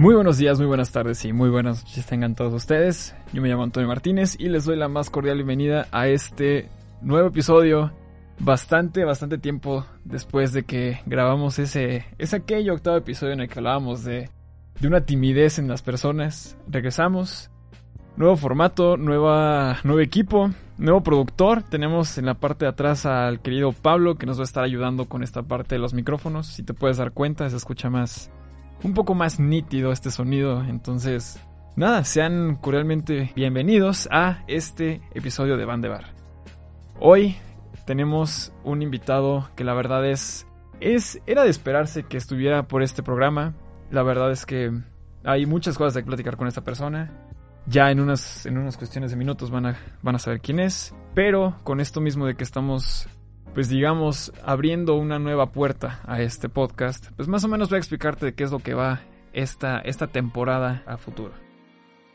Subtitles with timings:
[0.00, 3.14] Muy buenos días, muy buenas tardes y muy buenas noches tengan todos ustedes.
[3.34, 6.70] Yo me llamo Antonio Martínez y les doy la más cordial bienvenida a este
[7.02, 7.92] nuevo episodio.
[8.38, 13.58] Bastante, bastante tiempo después de que grabamos ese, ese aquello octavo episodio en el que
[13.58, 14.30] hablábamos de,
[14.80, 16.56] de una timidez en las personas.
[16.66, 17.50] Regresamos.
[18.16, 21.62] Nuevo formato, nueva, nuevo equipo, nuevo productor.
[21.62, 25.10] Tenemos en la parte de atrás al querido Pablo que nos va a estar ayudando
[25.10, 26.46] con esta parte de los micrófonos.
[26.46, 28.30] Si te puedes dar cuenta, se escucha más,
[28.82, 30.64] un poco más nítido este sonido.
[30.64, 31.40] Entonces,
[31.76, 36.14] nada, sean cordialmente bienvenidos a este episodio de Van de Bar.
[36.98, 37.36] Hoy
[37.86, 40.46] tenemos un invitado que la verdad es,
[40.80, 43.54] es, era de esperarse que estuviera por este programa.
[43.90, 44.72] La verdad es que
[45.24, 47.10] hay muchas cosas de platicar con esta persona.
[47.66, 50.94] Ya en unas, en unas cuestiones de minutos van a, van a saber quién es.
[51.14, 53.08] Pero con esto mismo de que estamos
[53.54, 57.80] pues digamos, abriendo una nueva puerta a este podcast, pues más o menos voy a
[57.80, 59.00] explicarte de qué es lo que va
[59.32, 61.32] esta, esta temporada a futuro.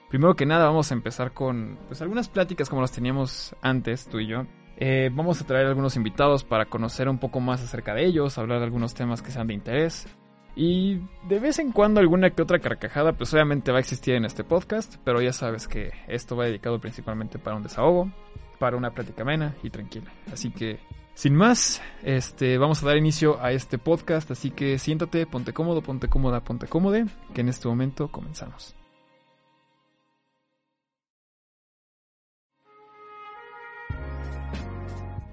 [0.10, 4.20] Primero que nada vamos a empezar con pues algunas pláticas como las teníamos antes, tú
[4.20, 4.46] y yo.
[4.78, 8.60] Eh, vamos a traer algunos invitados para conocer un poco más acerca de ellos, hablar
[8.60, 10.08] de algunos temas que sean de interés.
[10.56, 14.24] Y de vez en cuando alguna que otra carcajada pues obviamente va a existir en
[14.26, 18.10] este podcast, pero ya sabes que esto va dedicado principalmente para un desahogo,
[18.58, 20.14] para una plática amena y tranquila.
[20.32, 20.80] Así que
[21.16, 25.82] sin más, este, vamos a dar inicio a este podcast, así que siéntate, ponte cómodo,
[25.82, 28.76] ponte cómoda, ponte cómode, que en este momento comenzamos.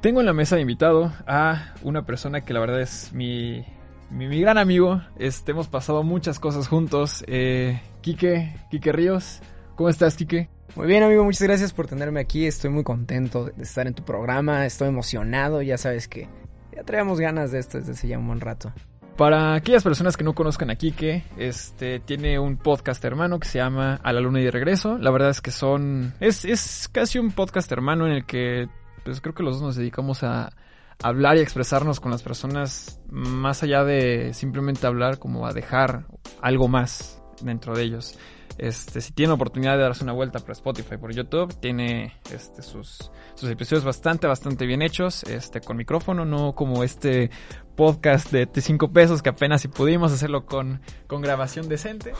[0.00, 3.64] Tengo en la mesa de invitado a una persona que la verdad es mi,
[4.10, 5.00] mi, gran amigo.
[5.16, 7.24] Este, hemos pasado muchas cosas juntos.
[7.28, 9.40] Eh, Quique, Quique Ríos.
[9.76, 10.48] ¿Cómo estás, Quique?
[10.74, 12.46] Muy bien, amigo, muchas gracias por tenerme aquí.
[12.46, 14.64] Estoy muy contento de estar en tu programa.
[14.64, 15.60] Estoy emocionado.
[15.60, 16.28] Ya sabes que
[16.74, 18.72] ya traíamos ganas de esto desde hace ya un buen rato.
[19.18, 23.58] Para aquellas personas que no conozcan a Kike, este tiene un podcast hermano que se
[23.58, 24.96] llama A la Luna y de Regreso.
[24.96, 26.14] La verdad es que son.
[26.20, 28.68] Es, es casi un podcast hermano en el que
[29.04, 30.54] pues creo que los dos nos dedicamos a
[31.02, 36.06] hablar y expresarnos con las personas más allá de simplemente hablar, como a dejar
[36.40, 38.18] algo más dentro de ellos.
[38.58, 43.10] Este, si tiene oportunidad de darse una vuelta por Spotify, por YouTube, tiene este, sus,
[43.42, 47.30] episodios bastante, bastante bien hechos, este, con micrófono, no como este
[47.76, 52.12] podcast de 5 pesos que apenas si pudimos hacerlo con, con grabación decente.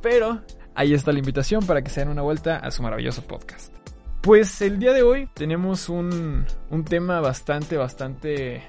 [0.00, 0.42] Pero
[0.74, 3.74] ahí está la invitación para que se den una vuelta a su maravilloso podcast.
[4.20, 8.62] Pues el día de hoy tenemos un, un tema bastante, bastante,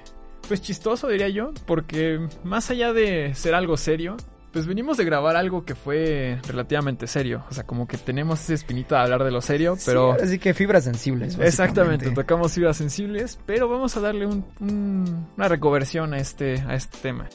[0.48, 4.16] pues chistoso diría yo, porque más allá de ser algo serio,
[4.52, 7.44] pues venimos de grabar algo que fue relativamente serio.
[7.50, 10.12] O sea, como que tenemos ese espinito de hablar de lo serio, pero.
[10.12, 11.38] así que fibras sensibles.
[11.38, 17.28] Exactamente, tocamos fibras sensibles, pero vamos a darle una reconversión a este, a este tema.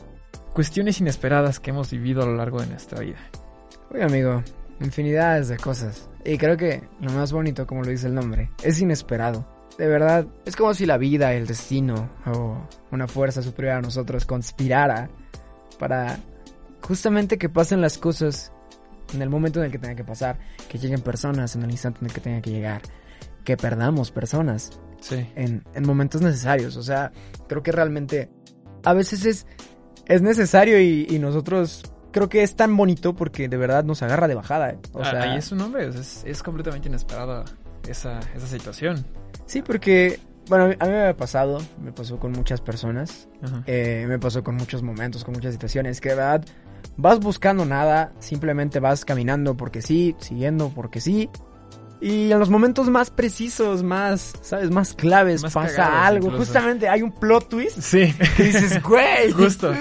[0.54, 3.20] Cuestiones inesperadas que hemos vivido a lo largo de nuestra vida.
[3.92, 4.44] Oye, amigo,
[4.80, 6.10] infinidades de cosas.
[6.24, 9.46] Y creo que lo más bonito, como lo dice el nombre, es inesperado.
[9.78, 12.58] De verdad, es como si la vida, el destino o
[12.92, 15.10] una fuerza superior a nosotros conspirara
[15.78, 16.18] para
[16.86, 18.52] justamente que pasen las cosas
[19.14, 20.38] en el momento en el que tengan que pasar,
[20.70, 22.82] que lleguen personas en el instante en el que tengan que llegar,
[23.44, 25.28] que perdamos personas sí.
[25.36, 26.78] en, en momentos necesarios.
[26.78, 27.12] O sea,
[27.48, 28.30] creo que realmente
[28.84, 29.48] a veces es,
[30.06, 34.28] es necesario y, y, nosotros creo que es tan bonito porque de verdad nos agarra
[34.28, 34.72] de bajada.
[34.72, 34.78] ¿eh?
[34.94, 37.46] O ah, sea, ahí es un nombre, es, es completamente inesperada
[37.88, 39.06] esa, esa situación.
[39.46, 43.28] Sí, porque bueno, a mí me ha pasado, me pasó con muchas personas,
[43.66, 46.46] eh, me pasó con muchos momentos, con muchas situaciones, que de verdad
[46.98, 51.30] vas buscando nada, simplemente vas caminando porque sí, siguiendo porque sí.
[52.02, 54.70] Y en los momentos más precisos, más, ¿sabes?
[54.70, 56.30] Más claves, pasa algo.
[56.30, 57.80] Justamente hay un plot twist.
[57.80, 58.14] Sí.
[58.36, 59.32] Que dices, güey.
[59.32, 59.74] Justo.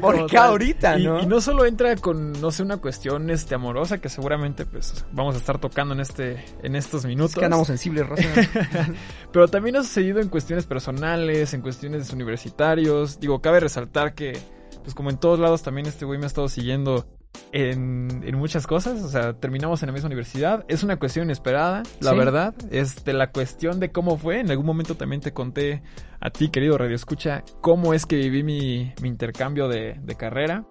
[0.00, 1.22] ¿Por qué ahorita, y, no?
[1.22, 5.36] Y no solo entra con, no sé, una cuestión este, amorosa que seguramente pues vamos
[5.36, 7.32] a estar tocando en este en estos minutos.
[7.32, 8.24] Es que andamos sensibles, Rosa.
[9.32, 13.20] Pero también ha sucedido en cuestiones personales, en cuestiones universitarios.
[13.20, 14.38] Digo, cabe resaltar que
[14.82, 17.06] pues como en todos lados también este güey me ha estado siguiendo
[17.52, 21.82] en, en, muchas cosas, o sea, terminamos en la misma universidad, es una cuestión inesperada,
[22.00, 22.16] la ¿Sí?
[22.16, 25.82] verdad, este, la cuestión de cómo fue, en algún momento también te conté
[26.20, 30.64] a ti, querido Radio Escucha, cómo es que viví mi, mi intercambio de, de carrera.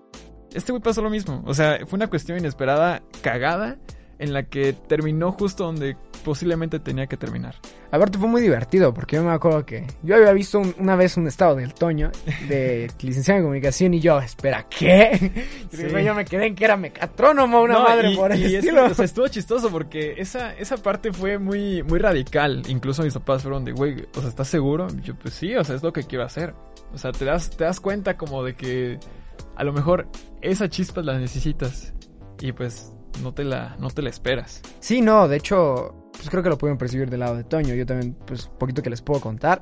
[0.53, 3.77] Este güey pasó lo mismo, o sea, fue una cuestión inesperada, cagada,
[4.17, 7.55] en la que terminó justo donde posiblemente tenía que terminar.
[7.91, 11.17] Aparte fue muy divertido porque yo me acuerdo que yo había visto un, una vez
[11.17, 12.11] un estado del Toño
[12.47, 15.47] de licenciado en comunicación y yo, espera, ¿qué?
[15.71, 15.83] Sí.
[15.85, 18.55] Y yo me quedé en que era mecatrónomo, una no, madre y, por el y
[18.55, 18.85] estilo.
[18.85, 22.63] Es, o sea, estuvo chistoso porque esa, esa parte fue muy, muy radical.
[22.67, 24.87] Incluso mis papás fueron de, güey, o sea, ¿estás seguro?
[24.97, 26.53] Y yo, pues sí, o sea, es lo que quiero hacer.
[26.93, 28.99] O sea, te das, te das cuenta como de que
[29.55, 30.07] a lo mejor
[30.41, 31.93] esa chispa la necesitas.
[32.39, 34.61] y pues no te la, no te la esperas.
[34.79, 37.73] Sí, no, de hecho, pues creo que lo pueden percibir del lado de Toño.
[37.73, 39.61] Yo también, pues, un poquito que les puedo contar.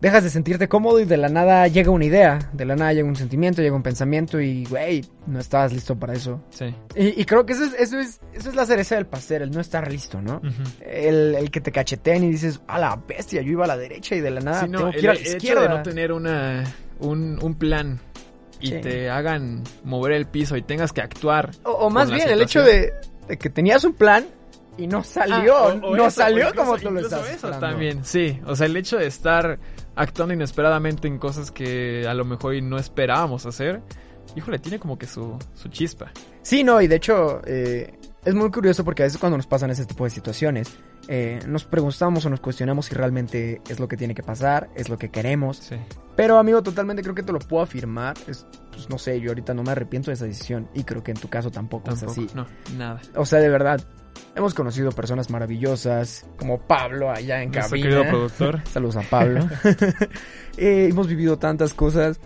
[0.00, 3.06] Dejas de sentirte cómodo y de la nada llega una idea, de la nada llega
[3.06, 6.42] un sentimiento, llega un pensamiento y, güey, no estabas listo para eso.
[6.48, 6.74] Sí.
[6.96, 9.50] Y, y creo que eso es, eso, es, eso es la cereza del pastel, el
[9.50, 10.40] no estar listo, ¿no?
[10.80, 14.14] El, el que te cacheteen y dices, a la bestia, yo iba a la derecha
[14.14, 15.62] y de la nada Sí, no, tengo que el, ir a la el hecho izquierda.
[15.64, 16.64] de no tener una,
[17.00, 18.00] un, un plan
[18.58, 18.80] y Sí.
[18.80, 21.50] te hagan mover el piso y tengas que actuar.
[21.64, 22.94] O, o más bien el hecho de,
[23.28, 24.24] de que tenías un plan
[24.80, 27.50] y no salió, Ah, o- o no eso, salió incluso- como tú lo estás eso
[27.52, 28.40] también, sí.
[28.46, 29.58] O sea, el hecho de estar
[29.96, 33.80] actuando inesperadamente en cosas que a lo mejor no esperábamos hacer,
[34.36, 36.10] híjole, tiene como que su, su chispa.
[36.42, 37.92] Sí, no, y de hecho eh,
[38.24, 40.72] es muy curioso porque a veces cuando nos pasan ese tipo de situaciones,
[41.08, 44.88] eh, nos preguntamos o nos cuestionamos si realmente es lo que tiene que pasar, es
[44.88, 45.56] lo que queremos.
[45.56, 45.76] Sí.
[46.16, 48.14] Pero amigo, totalmente creo que te lo puedo afirmar.
[48.28, 51.10] Es, pues no sé, yo ahorita no me arrepiento de esa decisión y creo que
[51.10, 52.26] en tu caso tampoco, Tampoco, es así.
[52.34, 53.00] no, nada.
[53.16, 53.80] O sea, de verdad,
[54.40, 57.88] hemos conocido personas maravillosas, como Pablo allá en Nuestro cabina.
[57.96, 58.60] querido productor.
[58.72, 59.48] Saludos a Pablo.
[60.56, 62.20] Eh, hemos vivido tantas cosas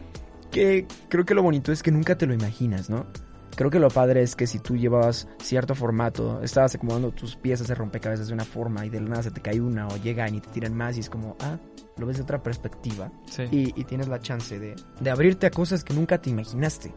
[0.51, 3.07] que creo que lo bonito es que nunca te lo imaginas, ¿no?
[3.55, 7.69] Creo que lo padre es que si tú llevabas cierto formato, estabas acomodando tus piezas
[7.69, 10.35] de rompecabezas de una forma y de la nada se te cae una o llegan
[10.35, 11.59] y te tiran más y es como, ah,
[11.97, 13.45] lo ves de otra perspectiva Sí.
[13.53, 16.93] y, y tienes la chance de, de abrirte a cosas que nunca te imaginaste.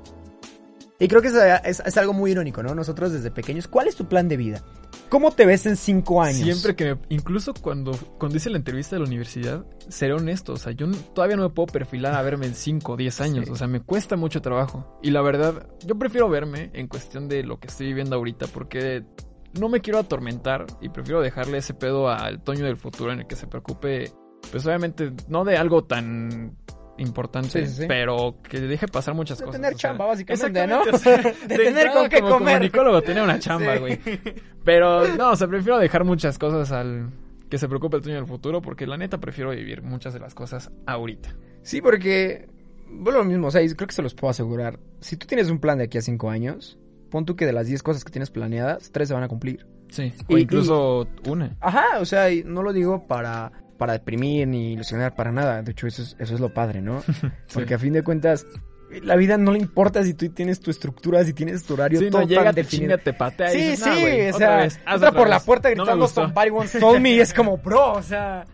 [0.99, 1.33] Y creo que es,
[1.63, 2.73] es- es algo muy irónico, ¿no?
[2.73, 4.63] Nosotros desde pequeños, ¿cuál es tu plan de vida?
[5.09, 6.41] ¿Cómo te ves en cinco años?
[6.43, 10.57] Siempre que me, incluso cuando, cuando hice la entrevista de la universidad, seré honesto, o
[10.57, 13.51] sea, yo todavía no me puedo perfilar a verme en 5 o 10 años, Sí.
[13.51, 14.99] o sea, me cuesta mucho trabajo.
[15.03, 19.03] Y la verdad, yo prefiero verme en cuestión de lo que estoy viviendo ahorita, porque
[19.59, 23.27] no me quiero atormentar y prefiero dejarle ese pedo al Toño del futuro en el
[23.27, 24.11] que se preocupe,
[24.51, 26.57] pues obviamente, no de algo tan
[26.97, 27.85] importante, Sí, sí, sí.
[27.87, 29.59] pero que deje pasar muchas De cosas.
[29.61, 30.81] tener o sea, chamba, básicamente, ¿no?
[30.81, 31.17] o sea,
[31.47, 32.55] De tener con qué como comer.
[32.55, 33.99] comunicólogo, tener una chamba, güey.
[34.63, 37.09] Pero no, o sea, prefiero dejar muchas cosas al
[37.49, 40.33] que se preocupe el Toño del futuro, porque la neta prefiero vivir muchas de las
[40.35, 41.29] cosas ahorita.
[41.61, 42.49] Sí, porque,
[42.89, 44.79] bueno, lo mismo, o sea, creo que se los puedo asegurar.
[44.99, 46.77] Si tú tienes un plan de aquí a cinco años,
[47.09, 49.65] pon tú que de las 10 cosas que tienes planeadas, tres se van a cumplir.
[49.89, 50.11] Sí.
[50.29, 51.55] O Y- incluso una.
[51.61, 55.61] Ajá, o sea, y no lo digo para, para deprimir ni ilusionar para nada.
[55.61, 57.03] De hecho, eso es, eso es lo padre, ¿no?
[57.53, 58.45] Porque a fin de cuentas,
[59.03, 62.09] la vida no le importa si tú tienes tu estructura, si tienes tu horario, Sí,
[62.09, 64.57] todo no llega, te chinga, te patea y Sí, dices, sí, "Nah, güey, o sea,
[64.57, 65.43] vez, entra por la vez".
[65.45, 66.21] puerta No me gritando gustó.
[66.23, 68.45] Somebody once told me y es como, bro, o sea,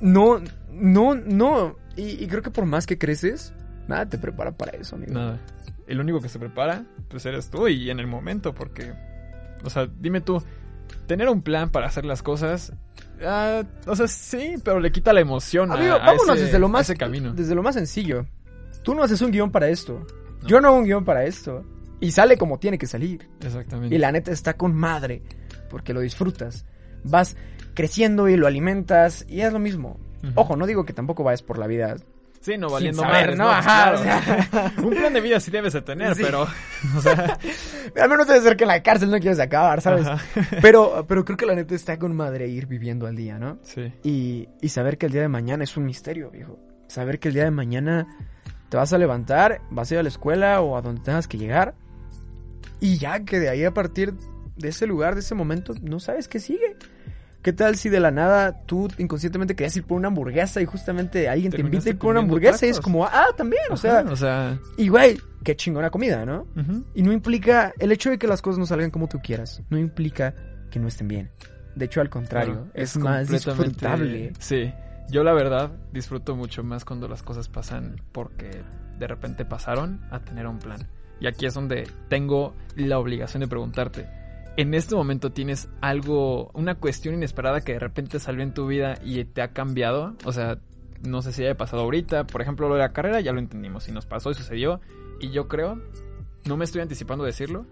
[0.00, 0.40] no,
[0.72, 1.76] no, no.
[1.96, 3.52] Y, y creo que por más que creces,
[3.88, 5.12] nada te prepara para eso, amigo.
[5.14, 5.38] Nada.
[5.86, 8.92] El único que se prepara, pues eres tú y en el momento, porque,
[9.64, 10.42] o sea, dime tú,
[11.06, 12.72] tener un plan para hacer las cosas,
[13.24, 16.58] ah, o sea, sí, pero le quita la emoción a, Amigo, a vámonos ese, desde
[16.58, 17.32] lo a más camino.
[17.32, 18.26] Desde lo más sencillo.
[18.82, 20.06] Tú no haces un guion para esto.
[20.42, 20.48] No.
[20.48, 21.64] Yo no hago un guion para esto.
[22.00, 23.28] Y sale como tiene que salir.
[23.40, 23.94] Exactamente.
[23.94, 25.22] Y la neta está con madre.
[25.68, 26.64] Porque lo disfrutas.
[27.04, 27.36] Vas
[27.74, 29.26] creciendo y lo alimentas.
[29.28, 30.00] Y es lo mismo.
[30.34, 31.96] Ojo, no digo que tampoco vayas por la vida.
[32.40, 33.48] Sí, no valiendo saber, madres, ¿no?
[33.50, 34.00] Ajá, claro.
[34.00, 34.72] o sea.
[34.82, 36.22] Un plan de vida sí debes de tener, Sí.
[36.24, 36.46] pero,
[36.96, 37.38] o sea,
[38.00, 40.06] Al menos debe ser que en la cárcel no quieres acabar, ¿sabes?
[40.06, 40.24] ajá.
[40.62, 43.58] Pero, pero creo que la neta está con madre ir viviendo al día, ¿no?
[43.62, 43.92] Sí.
[44.02, 46.58] Y, y saber que el día de mañana es un misterio, viejo.
[46.88, 48.06] Saber que el día de mañana
[48.70, 51.36] te vas a levantar, vas a ir a la escuela o a donde tengas que
[51.38, 51.74] llegar.
[52.80, 54.14] Y ya que de ahí a partir
[54.56, 56.76] de ese lugar, de ese momento, no sabes qué sigue.
[57.42, 61.28] ¿Qué tal si de la nada tú inconscientemente querías ir por una hamburguesa y justamente
[61.28, 64.00] alguien te invita a ir por una hamburguesa y es como, ah, también, o sea,
[64.00, 66.46] Ajá, o sea, y güey, qué chingona comida, ¿no?
[66.94, 69.78] Y no implica, el hecho de que las cosas no salgan como tú quieras, no
[69.78, 70.34] implica
[70.70, 71.30] que no estén bien.
[71.74, 74.32] De hecho, al contrario, Claro, es, más disfrutable.
[74.38, 74.72] Sí,
[75.08, 78.62] yo la verdad disfruto mucho más cuando las cosas pasan porque
[78.98, 80.86] de repente pasaron a tener un plan.
[81.20, 84.19] Y aquí es donde tengo la obligación de preguntarte.
[84.56, 88.98] En este momento tienes algo, una cuestión inesperada que de repente salió en tu vida
[89.04, 90.16] y te ha cambiado.
[90.24, 90.58] O sea,
[91.06, 92.26] no sé si haya pasado ahorita.
[92.26, 93.88] Por ejemplo, lo de la carrera ya lo entendimos.
[93.88, 94.80] Y nos pasó y sucedió.
[95.20, 95.80] Y yo creo,
[96.46, 97.66] no me estoy anticipando a decirlo,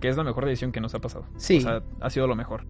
[0.00, 1.26] que es la mejor decisión que nos ha pasado.
[1.36, 1.58] Sí.
[1.58, 2.66] O sea, ha sido lo mejor.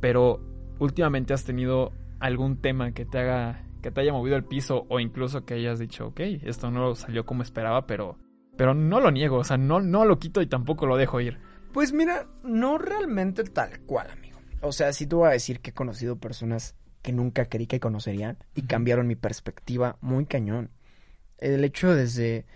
[0.00, 0.40] Pero
[0.78, 4.98] últimamente has tenido algún tema que te haga que te haya movido el piso o
[4.98, 8.16] incluso que hayas dicho, ok, esto no salió como esperaba, pero
[8.56, 11.38] pero no lo niego, o sea, no no lo quito y tampoco lo dejo ir.
[11.74, 14.38] Pues mira, no realmente tal cual, amigo.
[14.60, 17.80] O sea, sí te voy a decir que he conocido personas que nunca creí que
[17.80, 20.70] conocerían y cambiaron mi perspectiva muy cañón.
[21.36, 22.46] El hecho desde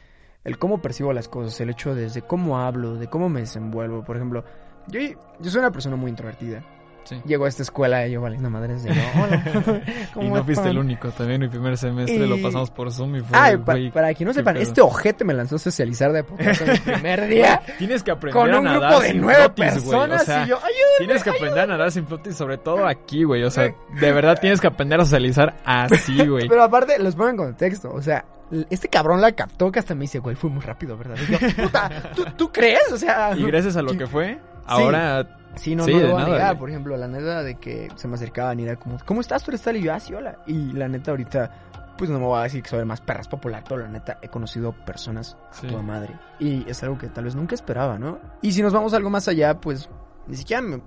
[0.45, 4.05] el cómo percibo las cosas, el hecho desde cómo hablo, de cómo me desenvuelvo.
[4.05, 4.45] Por ejemplo,
[4.87, 6.65] yo, yo soy una persona muy introvertida.
[7.09, 7.21] Sí.
[7.25, 8.91] Llego a esta escuela y yo, vale, no madre, yo,
[9.23, 9.83] hola.
[9.87, 13.17] Y ¿cómo no fuiste el único, también mi primer semestre Y- lo pasamos por Zoom
[13.17, 14.63] y fue, Ay, pa- güey, para quien no sepan, pedo.
[14.63, 18.41] este ojete me lanzó a socializar de putazo en el primer día Tienes que aprender
[18.43, 20.99] con a un nadar grupo de nueve flotis, personas o sea, y yo, ¡ayúdame!
[20.99, 23.43] Tienes que aprender a nadar sin flotis, sobre todo aquí, güey.
[23.45, 23.65] O sea,
[24.01, 26.47] de verdad tienes que aprender a socializar así, güey.
[26.49, 27.91] Pero aparte, los pongo en contexto.
[27.93, 28.25] O sea,
[28.71, 31.17] este cabrón la captó que hasta me dice, güey, fue muy rápido, ¿verdad?
[31.27, 32.91] Y yo, puta, ¿tú, tú crees?
[32.93, 33.33] O sea.
[33.37, 36.47] Y gracias a lo que fue, ahora Sí, no, Sí, no lo voy a negar.
[36.49, 36.59] güey.
[36.59, 39.43] Por ejemplo, la neta de que se me acercaban y era como, ¿cómo estás?
[39.43, 39.77] ¿Tú eres tal?
[39.77, 40.39] Y yo, ah, sí, hola.
[40.47, 41.51] Y la neta, ahorita,
[41.97, 44.19] pues no me voy a decir que soy el más perras popular, pero la neta,
[44.23, 45.67] he conocido personas Sí.
[45.67, 46.15] a toda madre.
[46.39, 48.19] Y es algo que tal vez nunca esperaba, ¿no?
[48.43, 49.89] Y si nos vamos algo más allá, pues,
[50.27, 50.81] ni siquiera me.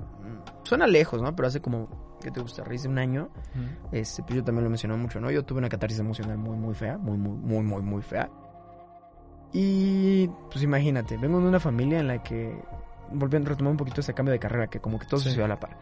[0.64, 1.36] Suena lejos, ¿no?
[1.36, 2.64] Pero hace como, ¿qué te gusta?
[2.64, 3.30] Raíz de un año.
[3.92, 5.30] Este, pues yo también lo mencioné mucho, ¿no?
[5.32, 8.30] Yo tuve una catarsis emocional muy, muy fea, muy, muy, muy, muy, muy fea.
[9.54, 12.58] Y pues imagínate, vengo de una familia en la que,
[13.14, 15.26] volviendo a retomar un poquito ese cambio de carrera, que como que todo Sí.
[15.26, 15.78] sucedió a la par.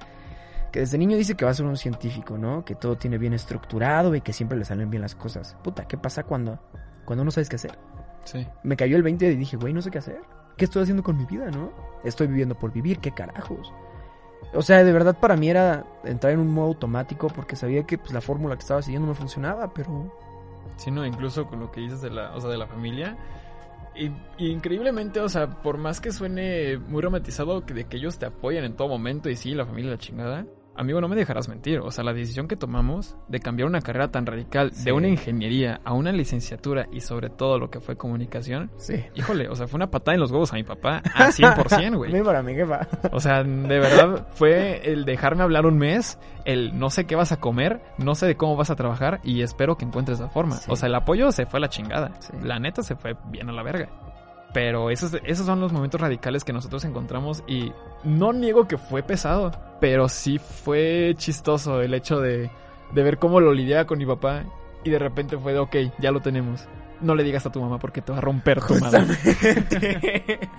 [0.71, 2.63] Que desde niño dice que va a ser un científico, ¿no?
[2.63, 5.57] Que todo tiene bien estructurado y que siempre le salen bien las cosas.
[5.63, 6.59] Puta, ¿qué pasa cuando,
[7.05, 7.77] cuando no sabes qué hacer?
[8.25, 8.45] Sí.
[8.63, 10.21] Me cayó el 20 y dije, güey, no sé qué hacer.
[10.57, 11.71] ¿Qué estoy haciendo con mi vida, no?
[12.03, 13.73] Estoy viviendo por vivir, ¿qué carajos?
[14.53, 17.97] O sea, de verdad para mí era entrar en un modo automático porque sabía que
[17.97, 20.13] pues, la fórmula que estaba siguiendo no funcionaba, pero...
[20.77, 23.17] Sí, no, incluso con lo que dices de la, o sea, de la familia.
[23.95, 28.63] Y, increíblemente, o sea, por más que suene muy romantizado de que ellos te apoyan
[28.63, 30.45] en todo momento y sí, la familia la chingada.
[30.79, 31.79] Amigo, no me dejarás mentir.
[31.79, 34.85] O sea, la decisión que tomamos de cambiar una carrera tan radical Sí.
[34.85, 38.95] de una ingeniería a una licenciatura y sobre todo lo que fue comunicación, Sí.
[39.13, 42.13] híjole, o sea, fue una patada en los huevos a mi papá al 100%, güey.
[42.13, 42.87] Mí para mi jefa.
[43.11, 47.33] O sea, de verdad fue el dejarme hablar un mes, el no sé qué vas
[47.33, 50.55] a comer, no sé de cómo vas a trabajar y espero que encuentres la forma.
[50.55, 50.71] Sí.
[50.71, 52.11] O sea, el apoyo se fue a la chingada.
[52.19, 52.31] Sí.
[52.41, 53.89] La neta se fue bien a la verga.
[54.53, 57.71] Pero esos, esos son los momentos radicales que nosotros encontramos y
[58.03, 62.49] no niego que fue pesado, pero sí fue chistoso el hecho de,
[62.93, 64.45] de ver cómo lo lidiaba con mi papá
[64.83, 66.67] y de repente fue de, ok, ya lo tenemos.
[67.01, 69.05] No le digas a tu mamá porque te va a romper tu madre.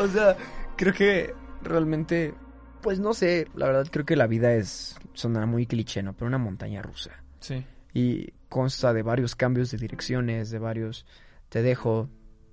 [0.00, 0.36] O sea,
[0.76, 2.34] creo que realmente,
[2.80, 6.12] pues no sé, la verdad creo que la vida es, sonará muy cliché, ¿no?
[6.12, 7.10] Pero una montaña rusa.
[7.40, 11.06] Sí, y consta de varios cambios de direcciones, de varios
[11.48, 12.08] te dejo,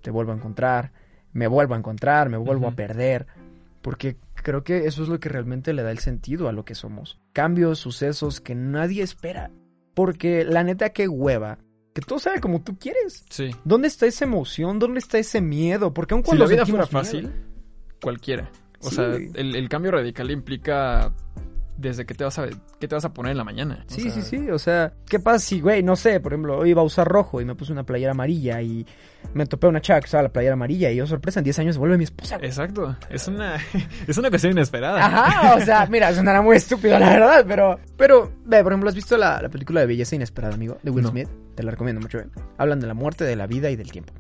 [0.06, 0.92] te vuelvo a encontrar,
[1.34, 3.26] me vuelvo a encontrar, me vuelvo a perder,
[3.82, 6.76] porque creo que eso es lo que realmente le da el sentido a lo que
[6.76, 7.20] somos.
[7.34, 9.50] Cambios, sucesos que nadie espera,
[9.96, 11.58] porque la neta que hueva,
[11.96, 13.26] que todo sale como tú quieres.
[13.32, 13.50] sí.
[13.64, 14.78] ¿Dónde está esa emoción?
[14.78, 15.92] ¿Dónde está ese miedo?
[15.92, 17.36] Porque aun Si cuando la vida fuera fácil, miedo-
[18.00, 18.52] cualquiera.
[18.82, 21.12] O Sí, sea, el cambio radical implica
[21.78, 22.48] desde qué te vas a
[22.80, 23.86] qué te vas a poner en la mañana.
[23.90, 26.58] O Sí, sea, sí, sí, o sea, ¿qué pasa si, güey, no sé, por ejemplo,
[26.60, 28.86] hoy iba a usar rojo y me puse una playera amarilla y
[29.34, 31.60] me topé a una chava que usaba la playera amarilla y yo, sorpresa, en 10
[31.60, 32.38] años se vuelve mi esposa.
[32.42, 32.96] Exacto.
[33.10, 33.56] Es una
[34.08, 35.06] es una cuestión inesperada.
[35.06, 37.80] Ajá, o sea, mira, sonará muy estúpido, la verdad, pero...
[37.98, 40.78] Pero, ve, por ejemplo, ¿has visto la, la película de Belleza Inesperada, amigo?
[40.84, 41.10] De Will No.
[41.10, 41.30] Smith.
[41.56, 42.28] Te la recomiendo mucho, ¿eh?
[42.58, 44.14] Hablan de la muerte, de la vida y del tiempo.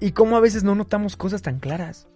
[0.00, 2.08] Y cómo a veces no notamos cosas tan claras.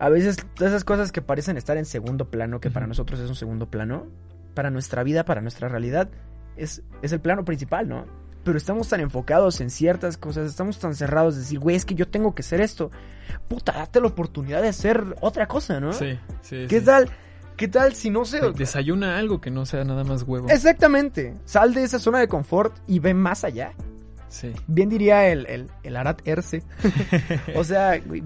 [0.00, 3.36] A veces esas cosas que parecen estar en segundo plano, que para nosotros es un
[3.36, 4.06] segundo plano,
[4.54, 6.08] para nuestra vida, para nuestra realidad,
[6.56, 8.06] es, es el plano principal, ¿no?
[8.42, 11.94] Pero estamos tan enfocados en ciertas cosas, estamos tan cerrados de decir, güey, es que
[11.94, 12.90] yo tengo que ser esto.
[13.46, 15.92] Puta, date la oportunidad de hacer otra cosa, ¿no?
[15.92, 16.66] Sí, sí.
[16.66, 16.86] ¿Qué sí.
[16.86, 17.10] tal?
[17.58, 18.40] ¿Qué tal si no sé?
[18.52, 20.48] Desayuna algo que no sea nada más huevo.
[20.48, 21.34] Exactamente.
[21.44, 23.72] Sal de esa zona de confort y ve más allá.
[24.30, 24.54] Sí.
[24.66, 26.62] Bien diría el, el, el Arat Erce.
[27.54, 28.22] o sea, güey,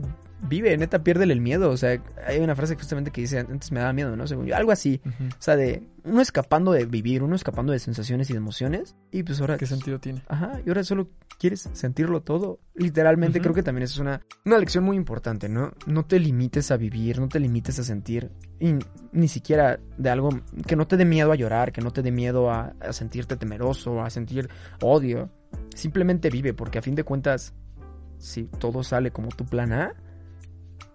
[0.49, 1.71] vive, neta, piérdele el miedo.
[1.71, 4.27] O sea, hay una frase justamente que dice, antes me daba miedo, ¿no?
[4.27, 5.01] Según yo, algo así.
[5.05, 8.97] O sea, de uno escapando de vivir, uno escapando de sensaciones y de emociones.
[9.11, 9.57] Y pues ahora...
[9.57, 10.23] ¿Qué sentido tiene?
[10.29, 11.09] Ajá, y ahora solo
[11.39, 12.61] quieres sentirlo todo.
[12.75, 15.73] Literalmente creo que también eso es una, una lección muy importante, ¿no?
[15.87, 18.31] No te limites a vivir, no te limites a sentir.
[18.61, 18.75] Y
[19.13, 20.31] ni siquiera de algo
[20.67, 23.37] que no te dé miedo a llorar, que no te dé miedo a, a sentirte
[23.37, 24.49] temeroso, a sentir
[24.81, 25.31] odio.
[25.75, 27.55] Simplemente vive, porque a fin de cuentas,
[28.19, 29.95] si todo sale como tu plan A,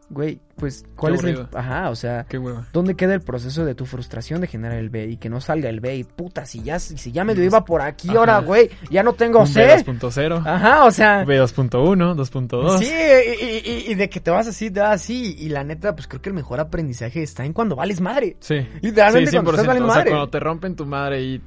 [0.10, 1.48] güey, pues, ¿cuál es la...
[1.54, 2.40] Ajá, o sea, Qué.
[2.74, 5.70] ¿Dónde queda el proceso de tu frustración de generar el B y que no salga
[5.70, 5.96] el B?
[5.98, 8.18] Y puta, si ya, si ya medio iba por aquí, Ajá.
[8.20, 9.84] ahora, güey, ya no tengo C.
[9.86, 11.24] B2.0, Ajá, o sea.
[11.26, 12.78] B2.1, 2.2.
[12.80, 15.36] Sí, y, y- y- y de que te vas así, te vas así.
[15.40, 18.38] Y la neta, pues creo que el mejor aprendizaje está en cuando vales madre.
[18.40, 18.56] Sí.
[18.82, 19.68] Literalmente Sí, cuando estás 100%.
[19.68, 20.10] valiendo O sea, madre.
[20.12, 21.42] cuando te rompen tu madre y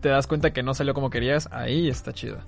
[0.00, 2.38] te das cuenta que no salió como querías, ahí está chido.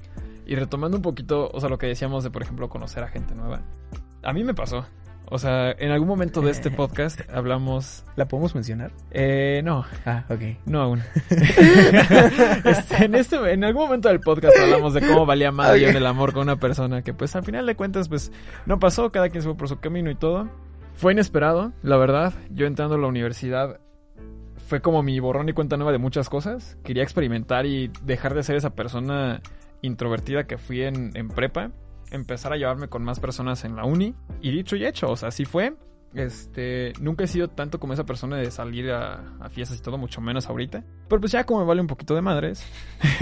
[0.46, 3.34] Y retomando un poquito, o sea, lo que decíamos de, por ejemplo, conocer a gente
[3.34, 3.60] nueva.
[4.22, 4.86] A mí me pasó.
[5.30, 8.04] O sea, en algún momento de este podcast hablamos...
[8.16, 8.90] ¿La podemos mencionar?
[9.10, 10.40] Eh, no, Ah, ok.
[10.66, 11.02] no aún.
[12.64, 15.96] Este, en, este, en algún momento del podcast hablamos de cómo valía madre yo en
[15.96, 18.32] el amor con una persona que pues al final de cuentas pues
[18.66, 20.48] no pasó, cada quien se fue por su camino y todo.
[20.94, 22.32] Fue inesperado, la verdad.
[22.50, 23.78] Yo entrando a la universidad
[24.66, 26.76] fue como mi borrón y cuenta nueva de muchas cosas.
[26.84, 29.40] Quería experimentar y dejar de ser esa persona
[29.80, 31.70] introvertida que fui en, en prepa.
[32.10, 34.14] Empezar a llevarme con más personas en la uni.
[34.40, 35.74] Y dicho y hecho, o sea, así fue.
[36.14, 39.98] Este, nunca he sido tanto como esa persona de salir a, a fiestas y todo,
[39.98, 40.82] mucho menos ahorita.
[41.08, 42.64] Pero pues ya como me vale un poquito de madres,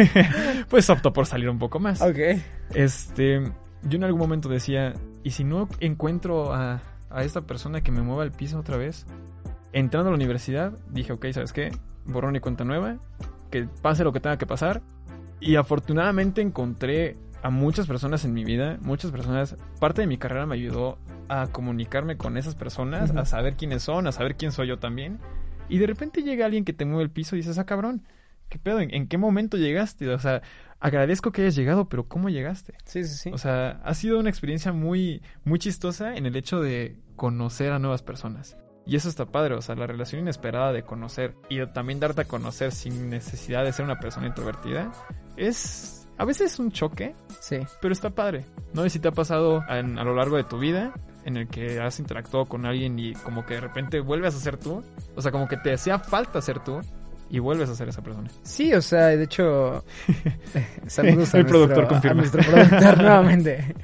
[0.69, 2.01] pues opto por salir un poco más.
[2.01, 2.19] Ok.
[2.75, 3.43] Este,
[3.83, 8.03] yo en algún momento decía, ¿y si no encuentro a, a esta persona que me
[8.03, 9.07] mueva el piso otra vez?
[9.73, 11.71] Entrando a la universidad, dije, ok, ¿sabes qué?
[12.05, 12.99] Borrón y cuenta nueva,
[13.51, 14.83] que pase lo que tenga que pasar.
[15.41, 17.17] Y afortunadamente encontré
[17.47, 20.99] a muchas personas en mi vida, muchas personas, parte de mi carrera me ayudó
[21.29, 25.21] a comunicarme con esas personas, a saber quiénes son, a saber quién soy yo también.
[25.69, 28.03] Y de repente llega alguien que te mueve el piso y dices, ah, cabrón,
[28.49, 28.81] ¿qué pedo?
[28.81, 30.09] ¿En, en qué momento llegaste?
[30.09, 30.43] O sea,
[30.81, 32.75] agradezco que hayas llegado, pero ¿cómo llegaste?
[32.85, 33.31] Sí, sí, sí.
[33.33, 37.79] O sea, ha sido una experiencia muy, muy chistosa en el hecho de conocer a
[37.79, 38.57] nuevas personas.
[38.87, 42.25] Y eso está padre, o sea, la relación inesperada de conocer y también darte a
[42.25, 44.91] conocer sin necesidad de ser una persona introvertida
[45.37, 47.59] es a veces un choque, sí.
[47.81, 48.45] pero está padre.
[48.73, 50.93] No sé si te ha pasado en- a lo largo de tu vida
[51.25, 54.57] en el que has interactuado con alguien y como que de repente vuelves a ser
[54.57, 54.83] tú.
[55.17, 56.81] O sea, como que te hacía falta ser tú
[57.29, 58.29] y vuelves a ser esa persona.
[58.43, 59.85] Sí, o sea, de hecho,
[60.87, 62.11] saludos a El nuestro, productor confirma.
[62.13, 63.75] a nuestro productor nuevamente.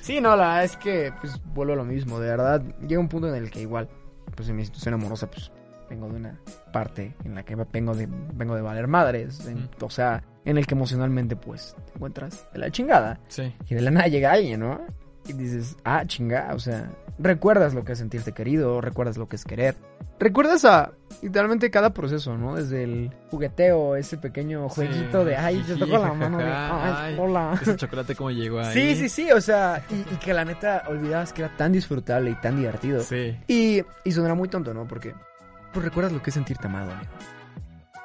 [0.00, 3.08] Sí, no, la verdad es que pues vuelvo a lo mismo, de verdad, llega un
[3.08, 3.88] punto en el que igual,
[4.34, 5.50] pues en mi situación amorosa, pues
[5.90, 6.40] vengo de una
[6.72, 9.68] parte en la que vengo de, vengo de valer madres, en- Mm.
[9.84, 13.54] o sea, en el que emocionalmente pues te encuentras de la chingada Sí.
[13.68, 14.80] y de la nada llega alguien, ¿no?
[15.26, 19.36] Y dices, ah, chinga, o sea, recuerdas lo que es sentirte querido, recuerdas lo que
[19.36, 19.76] es querer.
[20.18, 22.56] Recuerdas a literalmente cada proceso, ¿no?
[22.56, 26.92] Desde el jugueteo, ese pequeño jueguito Sí, de, ay, te toco la mano, de, ay,
[26.96, 27.56] ay, hola.
[27.60, 28.72] Ese chocolate cómo llegó ahí.
[28.72, 32.30] Sí, sí, sí, o sea, y, y que la neta olvidabas que era tan disfrutable
[32.30, 33.00] y tan divertido.
[33.02, 34.86] Sí, Y, y sonará muy tonto, ¿no?
[34.88, 35.14] Porque,
[35.72, 37.10] pues recuerdas lo que es sentirte amado, amigo.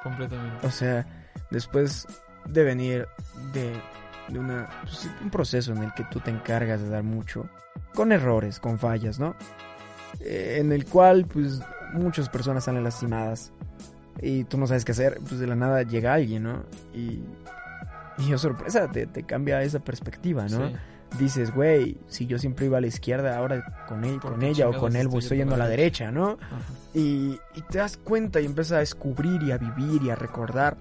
[0.04, 0.66] completamente.
[0.66, 1.04] O sea,
[1.50, 2.06] después
[2.48, 3.08] de venir
[3.52, 3.72] de,
[4.28, 7.48] de una, pues, un proceso en el que tú te encargas de dar mucho,
[7.94, 9.34] con errores, con fallas, ¿no?
[10.20, 11.60] Eh, en el cual, pues,
[11.92, 13.52] muchas personas salen lastimadas
[14.20, 16.64] y tú no sabes qué hacer, pues de la nada llega alguien, ¿no?
[16.92, 17.22] Y,
[18.18, 20.68] y oh sorpresa, te, te cambia esa perspectiva, ¿no?
[20.68, 20.74] Sí.
[21.18, 24.68] Dices, güey, si yo siempre iba a la izquierda, ahora con él, ¿Por con ella
[24.68, 26.38] o con él, estoy pues estoy yendo a la la derecha, ¿no?
[26.92, 30.76] Y, y te das cuenta y empiezas a descubrir y a vivir y a recordar.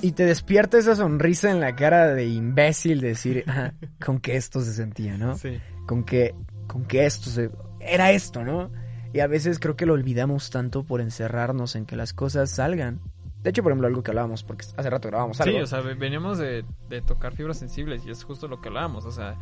[0.00, 3.74] Y te despierta esa sonrisa en la cara de imbécil de decir, "Ajá,
[4.04, 5.36] con que esto se sentía, ¿no?
[5.36, 5.60] Sí.
[5.86, 6.34] Con que,
[6.66, 7.50] con que esto se...
[7.80, 8.70] Era esto, ¿no?
[9.12, 13.00] Y a veces creo que lo olvidamos tanto por encerrarnos en que las cosas salgan.
[13.42, 15.56] De hecho, por ejemplo, algo que hablábamos, porque hace rato grabamos algo.
[15.56, 18.68] Sí, o sea, ve- veníamos de, de tocar fibras sensibles y es justo lo que
[18.68, 19.36] hablábamos, o sea,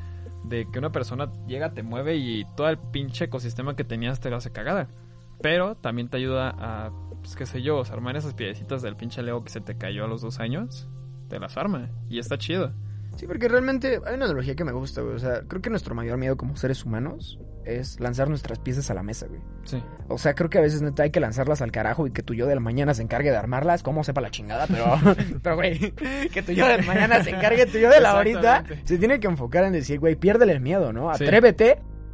[0.45, 4.31] de que una persona llega, te mueve y todo el pinche ecosistema que tenías te
[4.31, 4.89] lo hace cagada.
[5.43, 8.97] Pero también te ayuda a, pues qué sé yo, o sea, armar esas piedecitas del
[8.97, 10.89] pinche Lego que se te cayó a los dos años,
[11.29, 12.73] te las arma y está chido.
[13.17, 15.15] Sí, porque realmente hay una analogía que me gusta, güey.
[15.15, 18.95] O sea, creo que nuestro mayor miedo como seres humanos es lanzar nuestras piezas a
[18.95, 19.41] la mesa, güey.
[19.65, 19.83] Sí.
[20.09, 22.35] O sea, creo que a veces neta hay que lanzarlas al carajo y que tu
[22.35, 24.99] yo de la mañana se encargue de armarlas, como sepa la chingada, pero,
[25.43, 25.93] pero güey,
[26.33, 29.21] que tu yo de la mañana se encargue, tu yo de la ahorita se tiene
[29.21, 31.15] que enfocar en decir, güey, piérdele el miedo, ¿no?
[31.15, 31.25] Sí.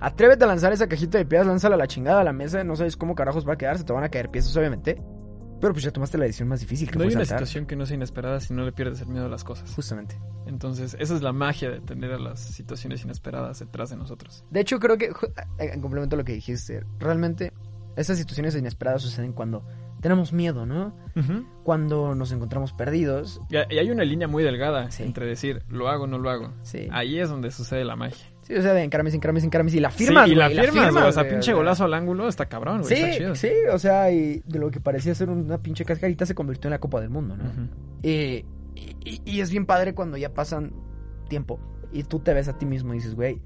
[0.00, 2.76] Atrévete, a lanzar esa cajita de piedras, lánzala a la chingada a la mesa, no
[2.76, 5.00] sabes cómo carajos va a quedar, se te van a caer piezas, obviamente.
[5.58, 7.38] Pero pues ya tomaste la decisión más difícil que No hay una saltar.
[7.38, 9.72] situación que no sea inesperada si no le pierdes el miedo a las cosas.
[9.74, 10.20] Justamente.
[10.46, 14.44] Entonces, esa es la magia de tener a las situaciones inesperadas detrás de nosotros.
[14.50, 17.54] De hecho, creo que, ju- en complemento a lo que dijiste, realmente
[17.96, 19.64] esas situaciones inesperadas suceden cuando
[20.02, 20.94] tenemos miedo, ¿no?
[21.64, 23.40] Cuando nos encontramos perdidos.
[23.48, 25.04] Y y hay una línea muy delgada Sí.
[25.04, 26.52] entre decir, lo hago o no lo hago.
[26.62, 26.88] Sí.
[26.92, 28.26] Ahí es donde sucede la magia.
[28.46, 30.92] Sí, o sea, de encarames, encarames, encarames y la firmas, sí, y la güey, firmas,
[30.92, 32.94] güey, o sea, pinche golazo al ángulo está cabrón, güey.
[32.94, 33.34] está Sí, chido.
[33.34, 36.72] sí, o sea, y de lo que parecía ser una pinche cascarita se convirtió en
[36.72, 37.44] la Copa del Mundo, ¿no?
[38.02, 38.44] Y,
[39.04, 40.72] y- y es bien padre cuando ya pasan
[41.28, 41.58] tiempo
[41.92, 43.40] y tú te ves a ti mismo y dices, güey,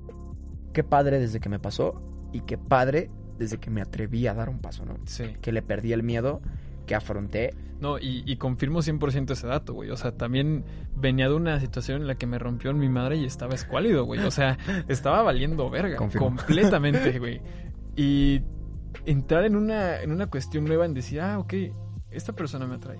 [0.75, 4.51] qué padre desde que me pasó y qué padre desde que me atreví a dar
[4.51, 4.99] un paso, ¿no?
[5.07, 5.25] Sí.
[5.41, 6.43] Que le perdí el miedo,
[6.90, 7.55] que afronté.
[7.79, 9.90] No, y, y confirmo 100% ese dato, güey.
[9.90, 10.64] O sea, también
[10.96, 14.05] venía de una situación en la que me rompió en mi madre y estaba escuálido,
[14.05, 14.20] güey.
[14.24, 15.96] O sea, estaba valiendo verga.
[15.96, 16.26] Confirmo.
[16.26, 17.40] Completamente, güey.
[17.94, 18.42] Y
[19.07, 21.55] entrar en una, en una cuestión nueva en decir, ah, ok,
[22.11, 22.98] esta persona me atrae.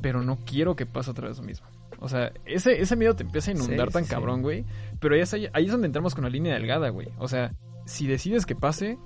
[0.00, 1.66] Pero no quiero que pase otra vez lo mismo.
[1.98, 4.64] O sea, ese, ese miedo te empieza a inundar Sí, tan sí, cabrón, güey.
[5.00, 7.08] Pero ahí es, ahí, ahí es donde entramos con la línea delgada, güey.
[7.18, 7.52] O sea,
[7.84, 8.96] si decides que pase,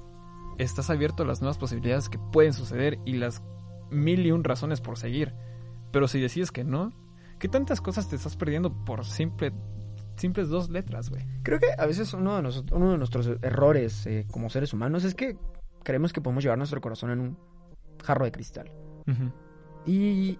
[0.58, 3.42] estás abierto a las nuevas posibilidades que pueden suceder y las
[3.90, 5.34] mil y un razones por seguir.
[5.92, 6.92] Pero si decides que no,
[7.38, 9.52] ¿qué tantas cosas te estás perdiendo por simple,
[10.16, 11.24] simples dos letras, güey?
[11.42, 15.04] Creo que a veces uno de, nosotros, uno de nuestros errores eh, como seres humanos
[15.04, 15.36] es que
[15.82, 17.38] creemos que podemos llevar nuestro corazón en un
[18.02, 18.70] jarro de cristal.
[19.86, 20.38] Y,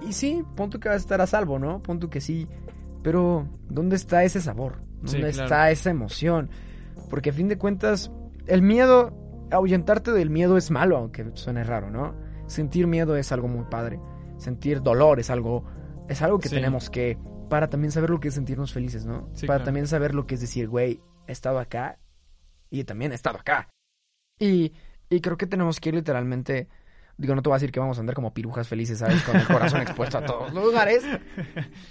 [0.00, 1.82] y sí, punto que vas a estar a salvo, ¿no?
[1.82, 2.48] Punto que sí.
[3.02, 4.78] Pero, ¿dónde está ese sabor?
[5.04, 5.44] Sí, ¿Dónde claro.
[5.44, 6.50] está esa emoción?
[7.10, 8.10] Porque a fin de cuentas,
[8.46, 9.12] el miedo,
[9.50, 12.14] ahuyentarte del miedo es malo, aunque suene raro, ¿no?
[12.52, 13.98] Sentir miedo es algo muy padre.
[14.36, 15.64] Sentir dolor es algo,
[16.08, 16.54] es algo que Sí.
[16.54, 19.30] tenemos que, para también saber lo que es sentirnos felices, ¿no?
[19.34, 19.64] Sí, para claro.
[19.64, 21.98] también saber lo que es decir, güey, he estado acá
[22.70, 23.68] y también he estado acá.
[24.38, 24.72] Y,
[25.08, 26.68] y creo que tenemos que ir literalmente,
[27.16, 29.22] digo, no te voy a decir que vamos a andar como pirujas felices, ¿sabes?
[29.22, 31.04] Con el corazón expuesto a todos los lugares,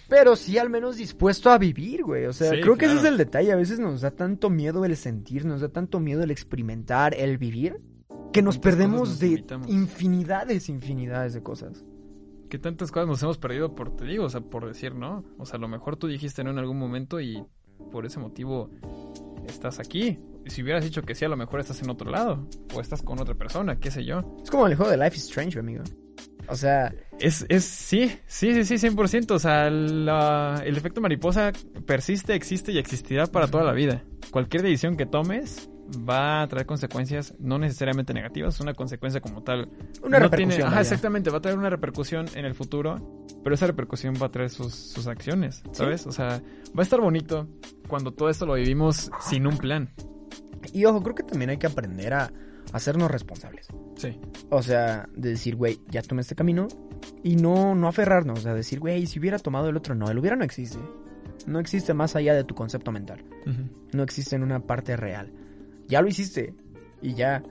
[0.10, 2.26] pero sí al menos dispuesto a vivir, güey.
[2.26, 3.52] O sea, Sí, creo que ese es el detalle.
[3.52, 7.38] A veces nos da tanto miedo el sentir, nos da tanto miedo el experimentar, el
[7.38, 7.80] vivir,
[8.32, 11.84] que nos ¿Cuántas cosas perdemos nos de infinidades, infinidades de cosas.
[12.50, 15.24] Que tantas cosas nos hemos perdido por, te digo, o sea, por decir, ¿no?
[15.38, 17.44] O sea, a lo mejor tú dijiste no en algún momento y
[17.92, 18.70] por ese motivo
[19.48, 20.20] estás aquí.
[20.46, 22.48] Y si hubieras dicho que sí, a lo mejor estás en otro lado.
[22.74, 24.38] O estás con otra persona, qué sé yo.
[24.44, 25.84] Es como el juego de Life is Strange, amigo.
[26.48, 29.32] O sea, Es, es, sí, sí, sí, sí, 100%.
[29.32, 31.54] O sea, la- el efecto mariposa
[31.86, 34.04] persiste, existe y existirá para toda la vida.
[34.32, 35.70] Cualquier decisión que tomes
[36.08, 39.70] va a traer consecuencias no necesariamente negativas, una consecuencia como tal.
[40.04, 40.50] una no repercusión.
[40.50, 40.82] tiene- ajá, vaya.
[40.82, 44.50] exactamente, va a traer una repercusión en el futuro, pero esa repercusión va a traer
[44.50, 46.06] sus, sus acciones, ¿sabes?
[46.08, 47.48] O sea, va a estar bonito
[47.88, 49.90] cuando todo esto lo vivimos sin un plan.
[50.74, 52.32] Y ojo, creo que también hay que aprender a
[52.74, 53.68] hacernos responsables.
[53.98, 54.18] Sí,
[54.50, 56.68] O sea, de decir, güey, ya tomé este camino
[57.24, 58.40] y no, no aferrarnos.
[58.40, 60.80] O sea, decir, güey, si hubiera tomado el otro, no, el hubiera no existe.
[61.48, 63.26] No existe más allá de tu concepto mental.
[63.94, 65.34] No existe en una parte real.
[65.88, 66.54] Ya lo hiciste
[67.02, 67.44] y ya.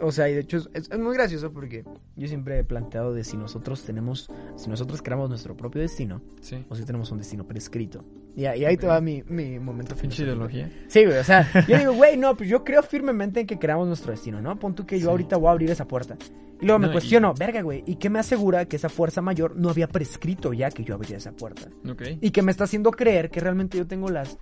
[0.00, 1.84] O sea, y de hecho es, es- es muy gracioso porque
[2.16, 6.64] yo siempre he planteado de si nosotros tenemos, si nosotros creamos nuestro propio destino sí.
[6.68, 8.04] o si tenemos un destino prescrito.
[8.36, 10.24] Y, ahí- y ahí te va mi, mi momento filosófico.
[10.26, 10.72] ideología.
[10.88, 13.86] Sí, güey, o sea, yo digo, güey, no, pues yo creo firmemente en que creamos
[13.86, 14.58] nuestro destino, ¿no?
[14.58, 15.10] Pon tú que yo Sí.
[15.10, 16.16] ahorita voy a abrir esa puerta.
[16.60, 19.20] Y luego me No, y- cuestiono, verga, güey, ¿y qué me asegura que esa fuerza
[19.22, 21.68] mayor no había prescrito ya que yo abriera esa puerta?
[21.88, 22.02] Ok.
[22.20, 24.36] Y que me está haciendo creer que realmente yo tengo las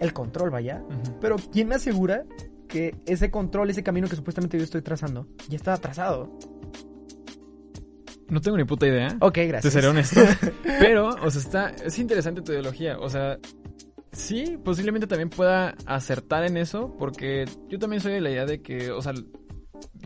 [0.00, 0.82] el control, vaya.
[0.86, 1.16] Ujú.
[1.20, 2.24] Pero ¿quién me asegura
[2.72, 6.38] que ese control, ese camino que supuestamente yo estoy trazando, ya estaba trazado?
[8.30, 9.14] No tengo ni puta idea.
[9.20, 9.74] Ok, Te gracias.
[9.74, 10.20] seré honesto.
[10.62, 12.98] Pero, o sea, está, es interesante tu ideología.
[12.98, 13.38] O sea,
[14.10, 18.62] sí, posiblemente también pueda acertar en eso, porque yo también soy de la idea de
[18.62, 19.12] que, o sea,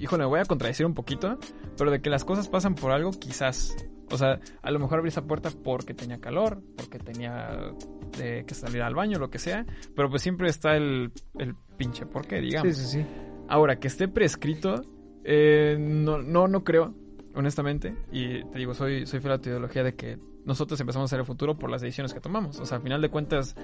[0.00, 1.38] híjole, me voy a contradecir un poquito,
[1.78, 3.76] pero de que las cosas pasan por algo, quizás.
[4.10, 7.72] O sea, a lo mejor abrí esa puerta porque tenía calor, porque tenía
[8.20, 12.06] eh, que salir al baño, lo que sea, pero pues siempre está el, el pinche
[12.06, 12.74] por qué, digamos.
[12.76, 13.06] Sí, sí, sí.
[13.48, 14.82] Ahora, que esté prescrito,
[15.24, 16.94] eh, no, no, no creo,
[17.34, 17.94] honestamente.
[18.10, 21.20] Y te digo, soy, soy fiel a tu ideología de que nosotros empezamos a hacer
[21.20, 22.58] el futuro por las decisiones que tomamos.
[22.60, 23.54] O sea, al final de cuentas,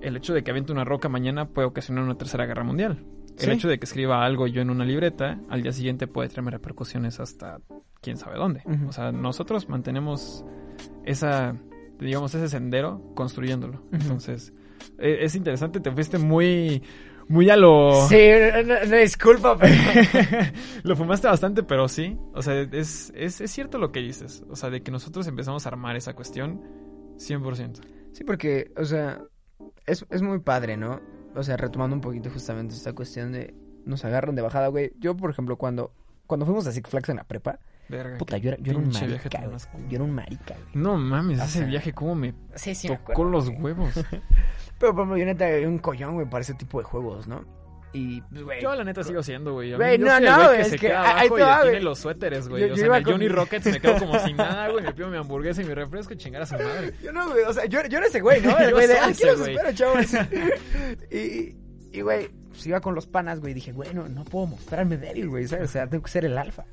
[0.00, 3.04] el hecho de que aviente una roca mañana puede ocasionar una tercera guerra mundial.
[3.38, 3.50] El Sí.
[3.52, 7.20] hecho de que escriba algo yo en una libreta, al día siguiente puede traerme repercusiones
[7.20, 7.58] hasta
[8.00, 8.62] quién sabe dónde.
[8.86, 10.44] O sea, nosotros mantenemos
[11.04, 11.56] esa,
[11.98, 13.82] digamos, ese sendero construyéndolo.
[13.92, 14.52] Entonces,
[14.98, 16.82] eh, es interesante, te fuiste muy,
[17.30, 18.08] muy a lo...
[18.08, 18.18] Sí,
[18.66, 19.72] no, no, disculpa, pero...
[20.82, 22.18] lo fumaste bastante, pero sí.
[22.34, 24.42] O sea, es, es, es cierto lo que dices.
[24.50, 26.60] O sea, de que nosotros empezamos a armar esa cuestión
[27.18, 27.82] 100%.
[28.10, 29.22] Sí, porque, o sea,
[29.86, 31.00] es, es muy padre, ¿no?
[31.36, 34.92] O sea, retomando un poquito justamente esta cuestión de nos agarran de bajada, güey.
[34.98, 35.94] Yo, por ejemplo, cuando,
[36.26, 38.18] cuando fuimos a Six Flags en la prepa, Verga.
[38.18, 39.88] puta, yo era, yo era un marica, güey.
[39.88, 40.82] Yo era un marica, güey.
[40.82, 43.94] No mames, O ese viaje como me Sí, sí, tocó los huevos.
[44.80, 47.44] Pero, por ejemplo, yo neta, un collón, güey, para ese tipo de juegos, ¿no?
[47.92, 48.62] Y, pues, güey...
[48.62, 49.74] Yo la neta sigo siendo, güey.
[49.74, 51.80] Güey, yo no, no, güey que es se que queda ahí te y va, güey.
[51.80, 52.62] los suéteres, güey.
[52.62, 54.68] Yo- O yo sea, iba en el con- Johnny Rockets me quedo como sin nada,
[54.70, 54.84] güey.
[54.84, 56.94] Me pido mi hamburguesa y mi refresco y chingar a su madre.
[57.02, 58.56] Yo no, güey, o sea, yo, yo era ese güey, ¿no?
[58.58, 59.54] El Yo güey de, soy aquí los güey".
[59.56, 60.06] espero, chavos.
[61.10, 61.56] y,
[61.92, 65.28] y, güey, pues iba con los panas, güey, dije, güey, no, no puedo mostrarme débil,
[65.28, 65.44] güey.
[65.46, 66.64] O sea, tengo que ser el alfa.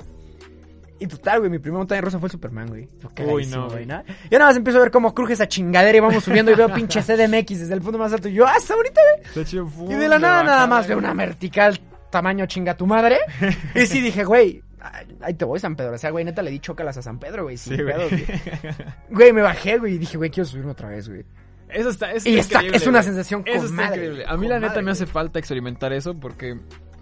[0.99, 2.87] Y total, güey, mi primera montaña rusa fue el Superman, güey.
[3.13, 3.85] Cagadísimo, no, güey.
[3.85, 4.03] ¿no?
[4.29, 6.73] Y nada más empiezo a ver cómo cruje esa chingadera y vamos subiendo y veo
[6.73, 8.27] pinche CDMX desde el punto más alto.
[8.29, 8.99] Y yo, ah, está bonita,
[9.35, 9.91] güey.
[9.91, 11.79] Y de la nada, nada más veo una vertical
[12.09, 13.17] tamaño chinga tu madre.
[13.75, 14.63] Y sí dije, güey,
[15.21, 15.93] ahí te voy, San Pedro.
[15.93, 17.57] O sea, güey, neta le di chócalas a San Pedro, güey.
[17.57, 17.93] Sin Sí, güey.
[17.95, 18.25] pedos, güey.
[19.09, 21.23] Güey, me bajé, güey, y dije, güey, quiero subirme otra vez, güey.
[21.69, 23.03] Eso está, eso Y está es una güey.
[23.03, 24.25] sensación con Eso está madre, increíble.
[24.27, 26.57] A mí la neta madre, me hace falta experimentar eso porque,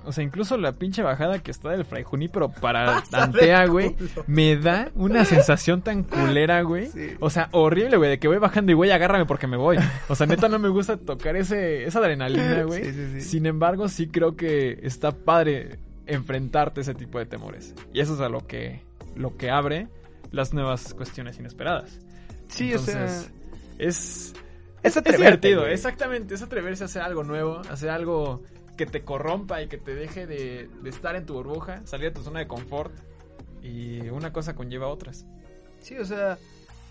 [0.06, 3.96] o sea, incluso la pinche bajada que está del Fray Junípero para Tantea, güey,
[4.28, 6.88] me da una sensación tan culera, güey.
[6.88, 7.12] Sí.
[7.20, 9.78] O sea, horrible, güey, de que voy bajando y güey, agárrame porque me voy.
[10.08, 12.86] O sea, neta no me gusta tocar ese esa adrenalina, güey.
[12.86, 13.22] Sí, sí, sí.
[13.22, 17.74] Sin embargo, sí creo que está padre enfrentarte a ese tipo de temores.
[17.94, 18.84] Y eso es a lo que
[19.16, 19.88] lo que abre
[20.32, 22.00] las nuevas cuestiones inesperadas.
[22.48, 23.32] Sí, Entonces, o sea,
[23.80, 24.34] es
[24.86, 25.74] es divertido, güey.
[25.74, 28.44] exactamente, es atreverse a hacer algo nuevo, hacer algo
[28.78, 32.12] que te corrompa y que te deje de, de estar en tu burbuja, salir de
[32.16, 32.94] tu zona de confort
[33.62, 35.26] y una cosa conlleva a otras.
[35.80, 36.38] Sí, o sea,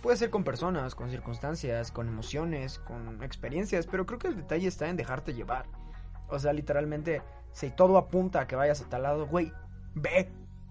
[0.03, 4.67] puede ser con personas, con circunstancias, con emociones, con experiencias, pero creo que el detalle
[4.69, 5.67] está en dejarte llevar.
[6.29, 9.53] O sea, literalmente, si todo apunta a que vayas a tal lado, güey,
[9.95, 10.31] ve,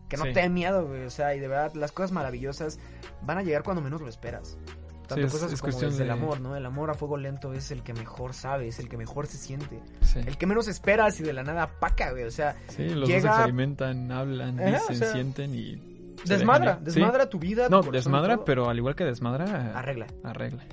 [0.10, 0.34] que no Sí.
[0.34, 1.04] te dé miedo, güey.
[1.06, 2.80] O sea, y de verdad, las cosas maravillosas
[3.22, 4.58] van a llegar cuando menos lo esperas.
[5.08, 6.56] Tanto es- cosas es como cuestión desde el amor, ¿no?
[6.56, 9.38] El amor a fuego lento es el que mejor sabe, es el que mejor se
[9.38, 9.80] siente.
[10.02, 10.20] Sí.
[10.26, 12.24] El que menos esperas y de la nada paca, güey.
[12.24, 16.16] O sea, Sí, los dos llega- experimentan, hablan, Ajá, dicen, o sea, sienten y...
[16.26, 17.66] desmadra, desmadra tu vida.
[17.68, 20.08] tu No, corazón, desmadra, pero al igual que desmadra, Arregla.
[20.24, 20.64] arregla.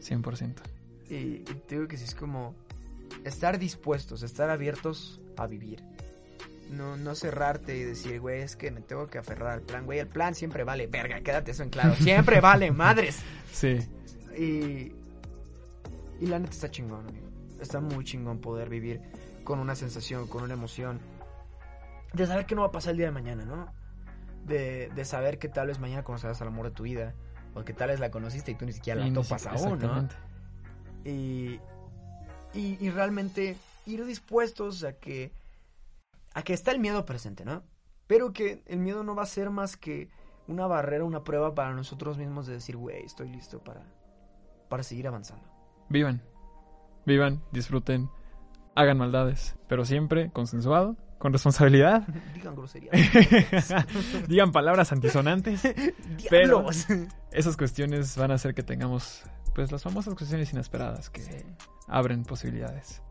[0.00, 0.54] 100%.
[1.10, 2.54] Y, y te digo que sí es como
[3.24, 5.82] estar dispuestos, estar abiertos a vivir.
[6.70, 9.98] No, no cerrarte y decir, güey, es que me tengo que aferrar al plan, güey.
[9.98, 11.94] El plan siempre vale, verga, quédate eso en claro.
[11.96, 13.20] Siempre vale, madres.
[13.52, 13.78] Sí,
[14.36, 14.92] Y,
[16.20, 17.28] y la neta está chingón, amigo.
[17.60, 19.00] Está muy chingón poder vivir
[19.44, 20.98] con una sensación, con una emoción.
[22.12, 23.72] De saber que no va a pasar el día de mañana, ¿no?
[24.44, 27.14] De, de saber que tal vez mañana conocerás al amor de tu vida.
[27.54, 30.08] O que tal vez la conociste y tú ni siquiera la topas aún, ¿no?
[31.04, 31.60] y,
[32.54, 35.30] y, y realmente ir dispuestos a que
[36.34, 37.62] a que está el miedo presente, ¿no?
[38.06, 40.10] Pero que el miedo no va a ser más que
[40.46, 43.82] una barrera, una prueba para nosotros mismos de decir, güey, estoy listo para,
[44.68, 45.44] para seguir avanzando.
[45.88, 46.22] Vivan.
[47.06, 48.10] Vivan, disfruten,
[48.74, 52.06] hagan maldades, pero siempre consensuado, con responsabilidad.
[52.34, 52.94] Digan groserías.
[54.28, 55.62] Digan palabras antisonantes.
[56.30, 56.66] Pero-.
[57.30, 59.22] Esas cuestiones van a hacer que tengamos,
[59.54, 61.36] pues, las famosas cuestiones inesperadas que Sí.
[61.88, 63.02] abren posibilidades.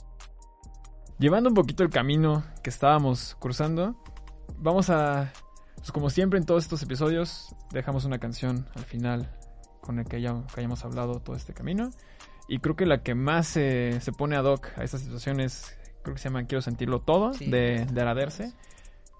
[1.19, 3.95] Llevando un poquito el camino que estábamos cruzando,
[4.57, 5.31] vamos a,
[5.75, 9.29] pues como siempre en todos estos episodios, dejamos una canción al final
[9.81, 11.89] con el que, haya- que hayamos hablado todo este camino.
[12.47, 16.15] Y creo que la que más eh, se pone ad hoc a estas situaciones, creo
[16.15, 17.49] que se llama Quiero sentirlo todo, Sí.
[17.49, 18.53] de, de Araderse.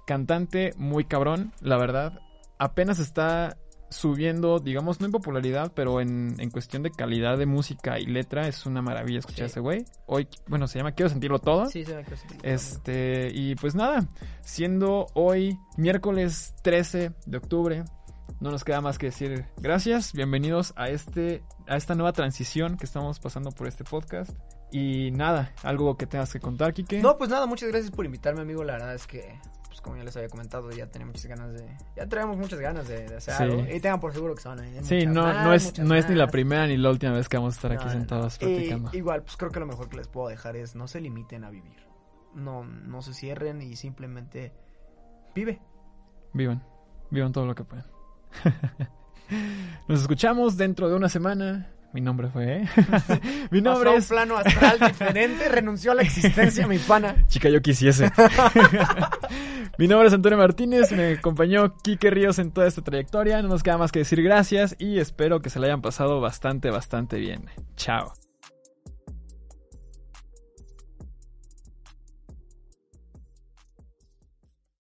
[0.06, 2.20] Cantante muy cabrón, la verdad.
[2.60, 3.58] Apenas está
[3.94, 8.48] subiendo, digamos, no en popularidad, pero en, en cuestión de calidad de música y letra,
[8.48, 9.44] es una maravilla escuchar Sí.
[9.44, 9.86] a ese güey.
[10.06, 11.68] Hoy, bueno, se llama Quiero sentirlo todo.
[11.68, 12.28] Sí, se ve que sí.
[12.44, 14.08] Este, y pues nada,
[14.42, 17.84] siendo hoy miércoles 13 de octubre,
[18.40, 22.86] no nos queda más que decir gracias, bienvenidos a este a esta nueva transición que
[22.86, 24.32] estamos pasando por este podcast.
[24.72, 27.00] Y nada, algo que tengas que contar, Kike.
[27.02, 28.64] No, pues nada, muchas gracias por invitarme, amigo.
[28.64, 29.40] La verdad es que,
[29.74, 31.66] pues como ya les había comentado, ya tenía muchas ganas de...
[31.96, 33.42] Ya traemos muchas ganas de, de hacer Sí.
[33.44, 33.62] algo.
[33.64, 35.96] Y tengan por seguro que se van a venir sí, no, más, no es, no
[35.96, 37.94] es ni la primera ni la última vez que vamos a estar aquí No, no,
[37.94, 38.00] no.
[38.00, 38.90] sentados Y- platicando.
[38.94, 41.50] igual, pues creo que lo mejor que les puedo dejar es no se limiten a
[41.50, 41.88] vivir.
[42.36, 44.54] No, no se cierren y simplemente
[45.34, 45.60] vive.
[46.34, 46.64] Vivan,
[47.10, 47.88] vivan todo lo que puedan.
[49.88, 51.70] Nos escuchamos dentro de una semana.
[51.94, 52.70] Mi nombre fue, ¿eh?
[53.52, 57.16] Mi Pasó nombre a un es plano astral diferente, renunció a la existencia, mi pana.
[57.28, 58.12] Chica, yo quisiese.
[59.80, 63.42] Mi nombre es Antonio Martínez, me acompañó Quique Ríos en toda esta trayectoria.
[63.42, 66.70] No nos queda más que decir gracias y espero que se la hayan pasado bastante,
[66.70, 67.46] bastante bien.
[67.76, 68.14] Chao.